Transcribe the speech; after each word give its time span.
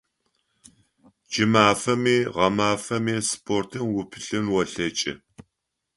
КӀымафэми 1.31 2.17
гъэмафэми 2.33 3.15
спортым 3.29 3.85
упылъын 3.99 4.45
олъэкӀы. 4.59 5.13